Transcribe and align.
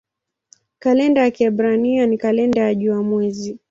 Kalenda 0.79 1.21
ya 1.21 1.31
Kiebrania 1.31 2.05
ni 2.05 2.17
kalenda 2.17 2.75
jua-mwezi. 2.75 3.59